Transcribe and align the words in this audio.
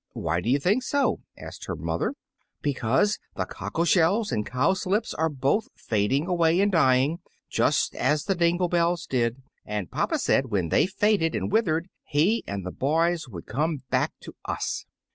"Why 0.13 0.41
do 0.41 0.49
you 0.49 0.57
think 0.57 0.81
so?" 0.81 1.19
asked 1.37 1.65
her 1.65 1.75
mother. 1.75 2.15
"Because 2.63 3.19
the 3.35 3.45
cockle 3.45 3.85
shells 3.85 4.31
and 4.31 4.43
cowslips 4.43 5.13
are 5.13 5.29
both 5.29 5.67
fading 5.75 6.25
away 6.25 6.59
and 6.59 6.71
dying, 6.71 7.19
just 7.51 7.93
as 7.93 8.23
the 8.23 8.33
dingle 8.33 8.67
bells 8.67 9.05
did, 9.05 9.43
and 9.63 9.91
papa 9.91 10.17
said 10.17 10.47
when 10.47 10.69
they 10.69 10.87
faded 10.87 11.35
and 11.35 11.51
withered 11.51 11.87
he 12.03 12.43
and 12.47 12.65
the 12.65 12.71
boys 12.71 13.29
would 13.29 13.45
come 13.45 13.83
back 13.91 14.13
to 14.21 14.33
us." 14.45 14.87